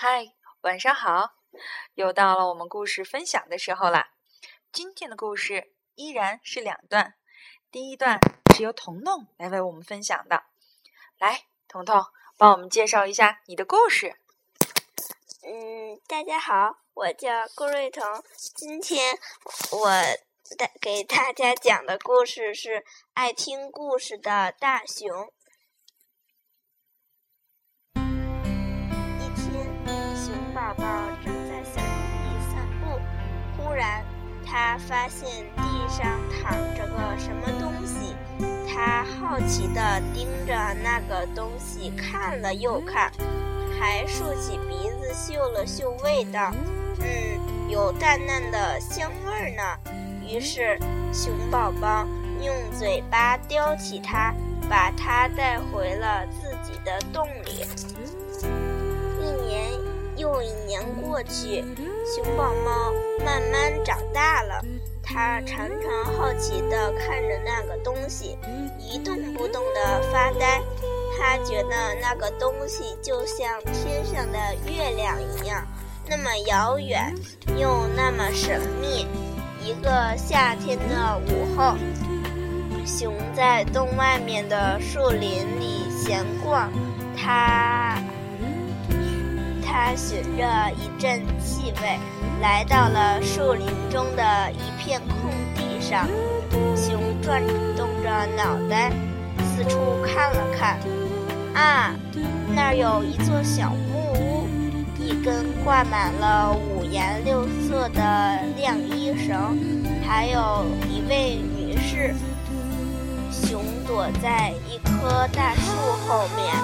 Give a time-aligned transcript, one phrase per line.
[0.00, 1.32] 嗨，晚上好！
[1.94, 4.10] 又到了我们故事分享的时候啦。
[4.70, 7.16] 今天的故事依然是两段，
[7.72, 8.20] 第一段
[8.54, 10.44] 是由彤彤来为我们分享的。
[11.18, 12.06] 来，彤彤，
[12.36, 14.20] 帮我们介绍一下你的故事。
[15.42, 18.22] 嗯，大家好，我叫顾瑞彤。
[18.36, 19.18] 今天
[19.72, 19.90] 我
[20.56, 25.32] 带给大家讲的故事是爱听故事的大熊。
[33.78, 34.04] 突然
[34.44, 38.16] 他发现地上躺着个什么东西。
[38.66, 43.12] 他好奇地盯着那个东西看了又看，
[43.78, 46.52] 还竖起鼻子嗅了嗅味道，
[46.98, 49.62] 嗯，有淡淡的香味呢。
[50.26, 50.76] 于是
[51.12, 52.04] 熊宝宝
[52.42, 54.34] 用嘴巴叼起它，
[54.68, 57.64] 把它带回了自己的洞里。
[59.22, 59.70] 一年。
[60.16, 61.64] 又一年过去，
[62.14, 64.64] 熊宝宝慢慢长大了。
[65.02, 68.38] 它常常好奇地看着那个东西，
[68.78, 70.62] 一动不动地发呆。
[71.18, 75.66] 它觉得那个东西就像天上的月亮一样，
[76.08, 77.14] 那么遥远
[77.56, 79.06] 又那么神秘。
[79.62, 81.76] 一个夏天的午后，
[82.86, 86.70] 熊在洞外面的树林里闲逛，
[87.16, 88.02] 它。
[89.70, 91.98] 他循着一阵气味，
[92.40, 96.08] 来到了树林中的一片空地上。
[96.74, 97.42] 熊转
[97.76, 98.90] 动着脑袋，
[99.44, 100.78] 四处看了看。
[101.54, 101.94] 啊，
[102.54, 104.48] 那儿有一座小木屋，
[104.98, 109.58] 一根挂满了五颜六色的晾衣绳，
[110.06, 112.14] 还有一位女士。
[113.30, 115.72] 熊躲在一棵大树
[116.06, 116.54] 后面，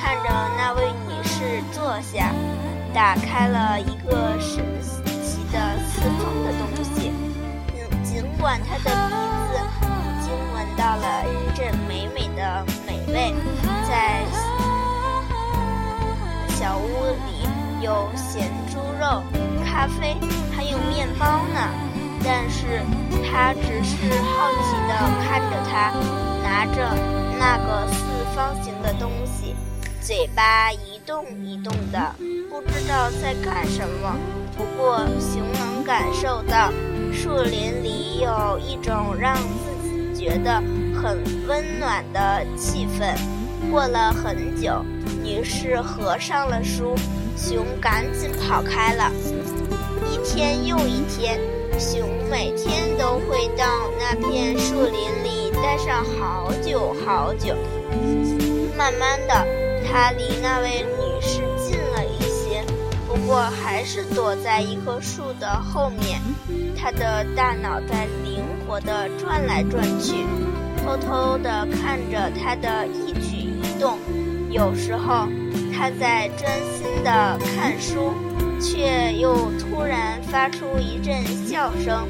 [0.00, 1.10] 看着那位女。
[1.42, 2.34] 士坐下，
[2.92, 7.12] 打开了一个神奇的四方的东西。
[8.04, 9.14] 尽管他的鼻
[9.48, 9.56] 子
[9.88, 13.32] 已经闻到了一阵美美的美味，
[13.88, 14.22] 在
[16.48, 17.48] 小屋里
[17.82, 19.22] 有咸猪肉、
[19.64, 20.14] 咖啡，
[20.54, 21.60] 还有面包呢。
[22.22, 22.82] 但是
[23.30, 24.92] 他只是好奇地
[25.24, 25.92] 看着他，
[26.42, 26.94] 拿着
[27.38, 28.04] 那个四
[28.36, 29.56] 方形的东西。
[30.00, 32.14] 嘴巴一动一动的，
[32.48, 34.16] 不知道在干什么。
[34.56, 36.72] 不过熊能感受到，
[37.12, 40.54] 树林里有一种让自己觉得
[40.94, 43.14] 很温暖的气氛。
[43.70, 44.82] 过了很久，
[45.22, 46.94] 女士合上了书，
[47.36, 49.12] 熊赶紧跑开了。
[50.10, 51.38] 一天又一天，
[51.78, 53.66] 熊每天都会到
[53.98, 57.54] 那片树林里待上好久好久。
[58.76, 59.59] 慢慢的。
[59.90, 62.64] 他离那位女士近了一些，
[63.08, 66.20] 不过还是躲在一棵树的后面。
[66.76, 70.24] 他的大脑袋灵活地转来转去，
[70.78, 73.98] 偷偷地看着他的一举一动。
[74.48, 75.26] 有时候
[75.76, 78.14] 他在专心地看书，
[78.60, 82.06] 却又突然发出一阵笑声。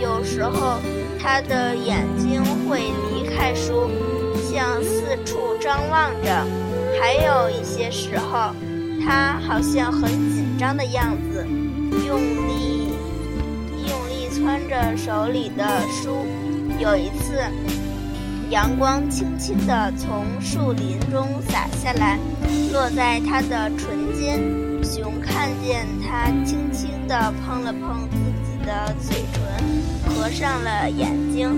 [0.00, 0.78] 有时候
[1.20, 3.90] 他的眼睛会离开书，
[4.34, 6.44] 向四处张望着。
[7.00, 8.52] 还有一些时候，
[9.04, 11.46] 他好像很紧张的样子，
[12.06, 12.92] 用力
[13.86, 16.26] 用力攥着手里的书。
[16.80, 17.40] 有一次，
[18.50, 22.18] 阳光轻轻地从树林中洒下来，
[22.72, 24.40] 落在他的唇间。
[24.82, 31.50] 熊看见他轻轻地碰了碰自己的嘴唇，合上了眼睛。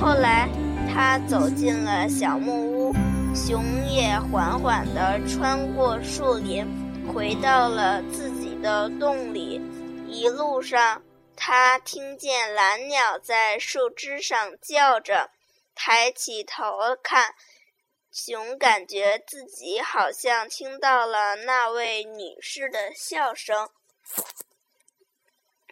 [0.00, 0.48] 后来，
[0.92, 2.94] 他走进了小木屋。
[3.36, 6.66] 熊也缓缓地穿过树林，
[7.12, 9.60] 回到了自己的洞里。
[10.08, 11.02] 一路上，
[11.36, 15.30] 他听见蓝鸟在树枝上叫着，
[15.74, 17.34] 抬起头看，
[18.10, 23.68] 熊感觉自己好像听到了那位女士的笑声。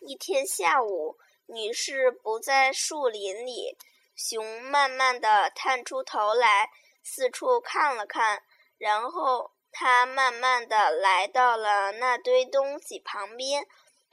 [0.03, 1.17] 一天下午，
[1.47, 3.79] 女士不在树林里，
[4.15, 6.69] 熊慢慢地探出头来。
[7.05, 8.43] 四处看了看，
[8.79, 13.67] 然后他慢慢的来到了那堆东西旁边。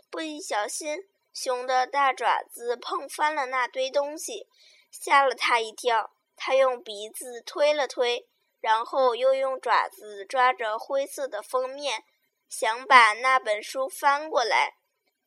[0.10, 4.48] 不一小心，熊的大爪子碰翻了那堆东西，
[4.92, 6.12] 吓了他一跳。
[6.36, 8.28] 他用鼻子推了推，
[8.60, 12.04] 然后又用爪子抓着灰色的封面，
[12.50, 14.74] 想把那本书翻过来。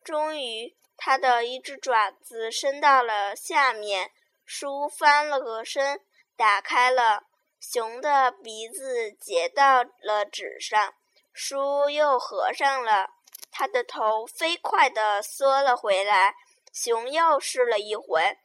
[0.03, 4.11] 终于，他的一只爪子伸到了下面，
[4.45, 6.01] 书翻了个身，
[6.37, 7.25] 打开了。
[7.73, 10.95] 熊的鼻子结到了纸上，
[11.33, 13.09] 书又合上了。
[13.51, 16.35] 他的头飞快地缩了回来。
[16.73, 18.37] 熊又试了一回，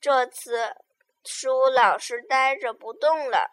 [0.00, 0.74] 这次
[1.24, 3.52] 书老实呆着不动了。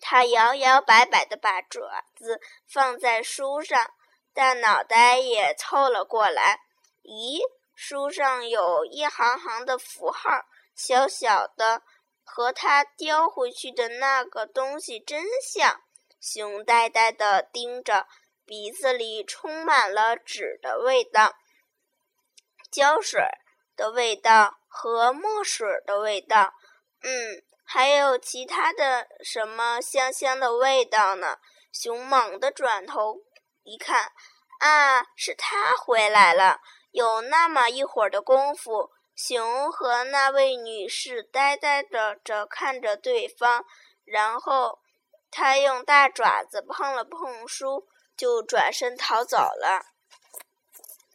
[0.00, 3.92] 他摇摇摆摆地把爪子放在书上，
[4.32, 6.58] 但脑袋也凑了过来。
[7.04, 7.40] 咦，
[7.74, 10.30] 书上有一行行的符号，
[10.74, 11.82] 小小的，
[12.24, 15.82] 和他叼回去的那个东西真像。
[16.20, 18.08] 熊呆呆地盯着，
[18.46, 21.34] 鼻子里充满了纸的味道。
[22.70, 23.20] 胶水
[23.76, 26.54] 的味道和墨水的味道，
[27.02, 31.38] 嗯，还有其他的什么香香的味道呢？
[31.72, 33.18] 熊猛地转头
[33.62, 34.12] 一看，
[34.60, 36.60] 啊，是他回来了！
[36.90, 43.64] 有那么一会儿的功夫，熊和那位女士呆呆的着看着对方，
[44.04, 44.78] 然后
[45.30, 49.84] 他用大爪子碰了碰书，就转身逃走了。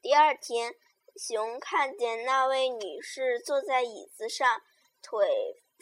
[0.01, 0.75] 第二天。
[1.17, 4.61] 熊看见那位女士坐在椅子上，
[5.01, 5.27] 腿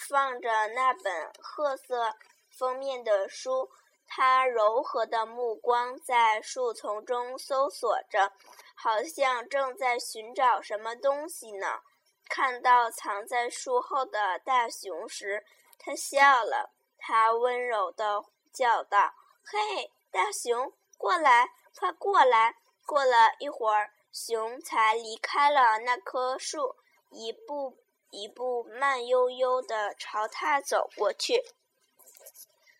[0.10, 2.16] 放着那本褐色
[2.50, 3.70] 封面的书，
[4.08, 8.31] 她柔和的目光在树丛中搜索着，
[8.74, 11.81] 好像正在寻找什么东西呢。
[12.29, 15.45] 看到藏在树后的大熊时，
[15.79, 16.74] 他笑了。
[16.97, 19.13] 他温柔地叫道
[19.45, 23.91] ：“嘿，大熊，过来，快过来！”过了一会儿。
[24.12, 26.75] 熊才离开了那棵树，
[27.12, 27.77] 一步
[28.09, 31.44] 一步慢悠悠地朝他走过去。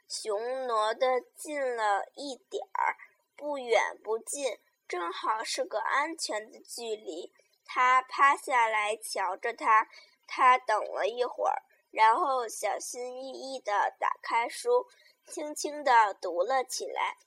[0.08, 2.98] 熊挪得近了一点儿，
[3.36, 4.58] 不远不近，
[4.88, 7.32] 正好是个安全的距离。
[7.68, 9.88] 他趴下来瞧着它，
[10.26, 11.62] 他等了一会儿，
[11.92, 14.88] 然后小心翼翼地打开书，
[15.28, 17.18] 轻轻地读了起来。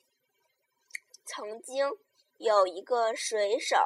[1.24, 1.86] 曾经
[2.38, 3.76] 有一个水手。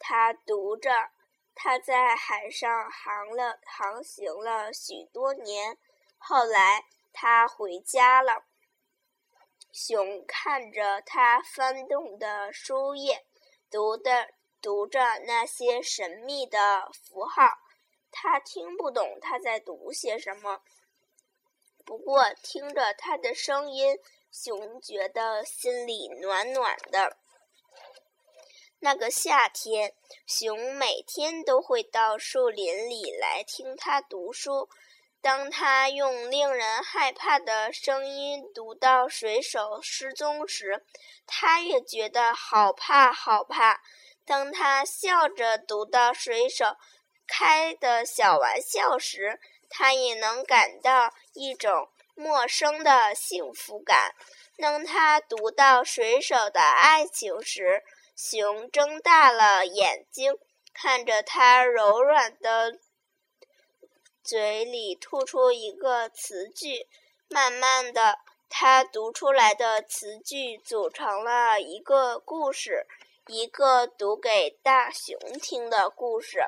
[0.00, 1.10] 他读着，
[1.56, 5.76] 他在海上航了航行了许多年，
[6.16, 8.44] 后来他回家了。
[9.72, 13.26] 熊看着他翻动的书页，
[13.68, 14.28] 读的
[14.60, 17.58] 读着那些神秘的符号，
[18.10, 20.60] 他听不懂他在读些什么。
[21.84, 23.98] 不过听着他的声音，
[24.30, 27.16] 熊觉得心里暖暖的。
[28.80, 29.94] 那个夏天，
[30.26, 34.68] 熊每天都会到树林里来听他读书。
[35.20, 40.84] 当他用令人害怕的声音读到水手失踪时，
[41.26, 43.82] 他也觉得好怕好怕。
[44.28, 46.76] 当他笑着读到水手
[47.26, 49.40] 开的小玩笑时，
[49.70, 54.14] 他也能感到一种陌生的幸福感。
[54.58, 57.82] 当他读到水手的爱情时，
[58.14, 60.36] 熊睁大了眼睛，
[60.74, 62.78] 看着他柔软的
[64.22, 66.86] 嘴里吐出一个词句。
[67.30, 72.86] 慢慢的，它读出来的词句组成了一个故事，
[73.28, 76.46] 一个读给大熊听的故事。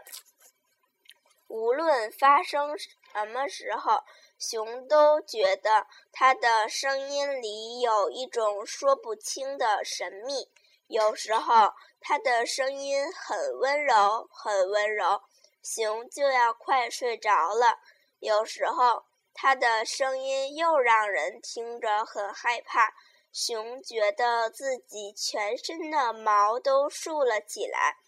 [1.46, 4.02] 无论发生什么时候，
[4.38, 10.48] 熊都觉得它的声音里有一种说不清的神秘。
[10.86, 15.20] 有时候，他的声音很温柔，很温柔，
[15.62, 17.78] 熊就要快睡着了。
[18.20, 22.94] 有时候，他的声音又让人听着很害怕，
[23.32, 27.98] 熊觉得自己全身的毛都竖了起来。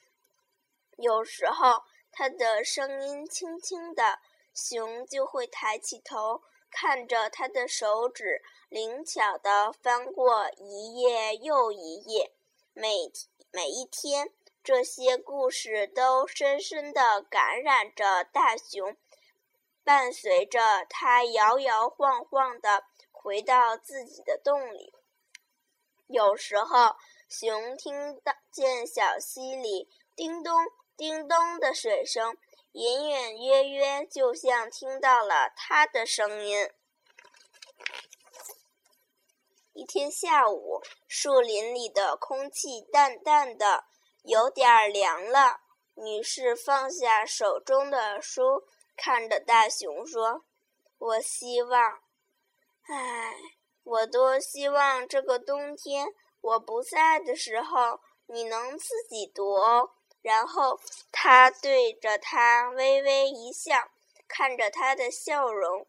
[0.97, 4.19] 有时候，他的声音轻轻的，
[4.52, 12.33] 熊就会抬起头，看着他的手指灵巧地翻过一页又一页。
[12.75, 13.12] 每
[13.50, 14.33] 每一天，
[14.64, 18.97] 这些故事都深深地感染着大熊，
[19.85, 24.95] 伴随着他摇摇晃晃地回到自己的洞里。
[26.07, 26.97] 有时候，
[27.29, 30.55] 熊听到见小溪里叮咚
[30.97, 32.37] 叮咚的水声，
[32.73, 36.71] 隐隐约约就像听到了它的声音。
[39.73, 43.85] 一天下午，树林里的空气淡淡的，
[44.23, 45.61] 有点凉了。
[45.95, 48.65] 女士放下手中的书，
[48.97, 50.45] 看着大熊说
[50.99, 52.03] ：“我希望，
[52.83, 53.35] 唉，
[53.85, 59.91] 我多希望这个冬天我不在的时候，你能自己读哦。”
[60.23, 60.79] 然后，
[61.11, 63.91] 他对着他微微一笑，
[64.29, 65.85] 看着他的笑容，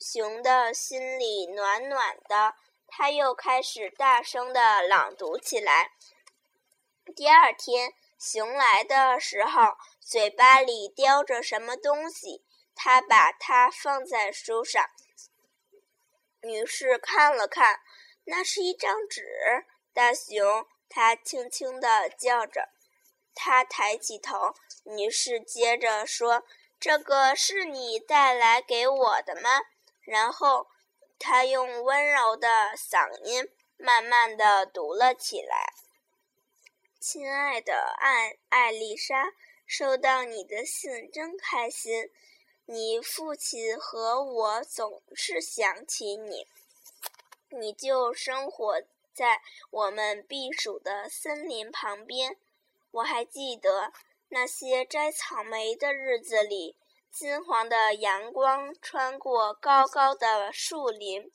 [0.00, 2.54] 熊的心里暖暖的。
[2.88, 5.92] 他又开始大声的朗读起来。
[7.14, 12.42] 第二天，熊来的时候，嘴巴里叼着什么东西，
[12.74, 14.82] 他把它放在书上。
[16.44, 17.80] 女士看了看，
[18.24, 19.66] 那是一张纸。
[19.92, 22.68] 大熊，他轻轻地叫着。
[23.34, 26.44] 他抬起头，女士接着说
[26.78, 29.50] ：“这个是你带来给我的吗？”
[30.02, 30.68] 然后，
[31.18, 35.72] 他用温柔的嗓音慢慢的读了起来。
[37.00, 39.32] 亲爱的艾艾丽莎，
[39.66, 42.10] 收到你的信真开心。
[42.66, 46.46] 你父亲和我总是想起你。
[47.50, 48.80] 你就生活
[49.12, 52.36] 在我们避暑的森林旁边。
[52.90, 53.92] 我还记得
[54.28, 56.76] 那些摘草莓的日子里，
[57.10, 61.30] 金黄的阳光穿过高高的树林。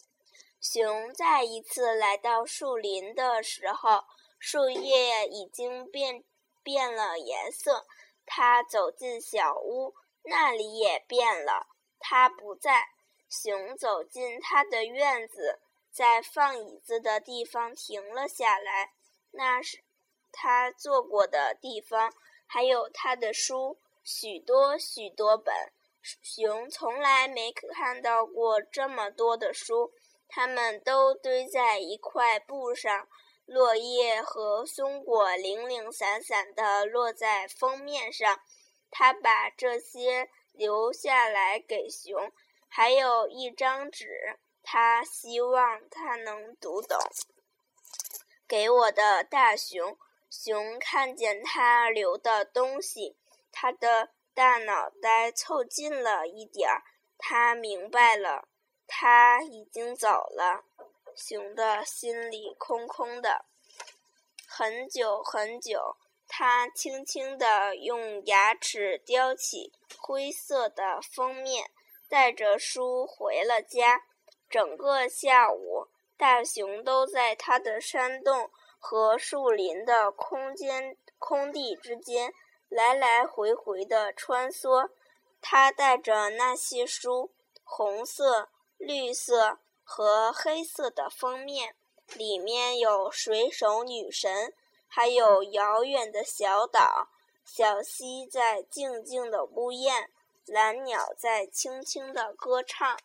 [0.59, 4.03] 熊再一次来到树林的时候。
[4.41, 6.23] 树叶已经变
[6.63, 7.85] 变了颜色。
[8.25, 9.93] 他走进小屋，
[10.29, 11.67] 那里也变了。
[11.99, 12.87] 他不在。
[13.29, 15.59] 熊走进他的院子，
[15.91, 18.93] 在放椅子的地方停了下来。
[19.31, 19.83] 那是
[20.31, 22.11] 他坐过的地方，
[22.47, 25.53] 还有他的书，许多许多本。
[26.01, 29.93] 熊从来没看到过这么多的书，
[30.27, 33.07] 它们都堆在一块布上。
[33.45, 38.39] 落叶和松果零零散散地落在封面上，
[38.91, 42.31] 他把这些留下来给熊，
[42.67, 46.97] 还有一张纸，他希望他能读懂。
[48.47, 49.97] 给我的大熊，
[50.29, 53.17] 熊看见他留的东西，
[53.51, 56.83] 他的大脑袋凑近了一点儿，
[57.17, 58.47] 他明白了，
[58.87, 60.65] 他已经走了。
[61.15, 63.45] 熊的心里空空的，
[64.47, 65.97] 很久很久。
[66.29, 71.69] 他轻轻地用牙齿叼起灰色的封面，
[72.07, 74.05] 带着书回了家。
[74.49, 82.33] 整个下午，大熊都在他的山洞和树林的空间空地之间
[82.69, 84.89] 来来回回地穿梭。
[85.41, 87.31] 他带着那些书，
[87.65, 89.59] 红色、绿色。
[89.91, 91.73] 和黑色的封面，
[92.13, 94.53] 里面有水手女神，
[94.89, 97.07] 还有遥远的小岛，
[97.45, 100.09] 小溪在静静的呜咽，
[100.45, 102.99] 蓝鸟在轻轻的歌唱。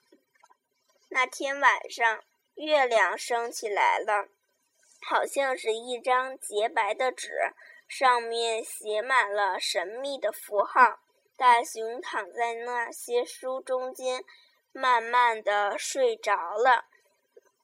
[1.11, 2.25] 那天晚上，
[2.55, 4.29] 月亮升起来了，
[5.07, 7.53] 好像是一张洁白的纸，
[7.87, 10.99] 上面写满了神秘的符号。
[11.37, 14.25] 大熊躺在那些书中间。
[14.77, 16.87] 慢慢的睡着了，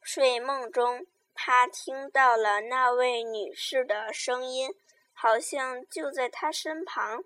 [0.01, 1.05] 睡梦中，
[1.43, 4.75] 他听到了那位女士的声音，
[5.15, 7.25] 好像就在他身旁。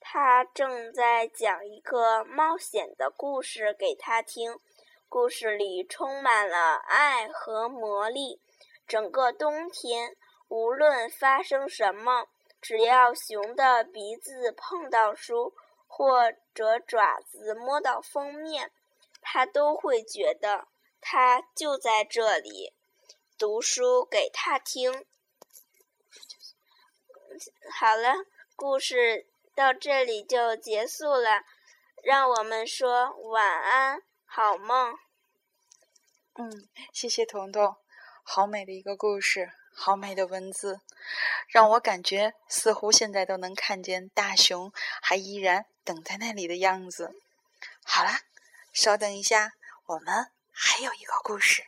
[0.00, 4.58] 她正在讲一个冒险的故事给他听，
[5.10, 8.40] 故事里充满了爱和魔力。
[8.88, 10.16] 整个冬天，
[10.48, 12.28] 无论发生什么，
[12.62, 15.52] 只要熊的鼻子碰到书，
[15.86, 18.72] 或者爪子摸到封面。
[19.20, 20.66] 他都会觉得
[21.02, 22.72] 他就在这里，
[23.40, 25.06] 读书给他听。
[27.72, 31.46] 好了，故事到这里就结束了，
[32.02, 34.94] 让我们说晚安，好梦。
[36.34, 37.76] 嗯，谢谢彤彤，
[38.22, 40.82] 好美的一个故事，好美的文字，
[41.48, 44.70] 让我感觉似乎现在都能看见大熊
[45.00, 47.18] 还依然等在那里的样子。
[47.82, 48.20] 好啦。
[48.72, 49.54] 稍等一下，
[49.86, 51.64] 我们还有一个故事。